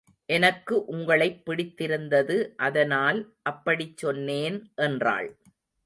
எனக்கு 0.29 0.85
உங்களைப் 0.85 1.45
பிடித்திருந்தது 1.45 2.37
அதனால் 2.57 3.19
அப்படிச் 3.43 3.97
சொன்னேன் 3.97 4.59
என்றாள். 4.81 5.31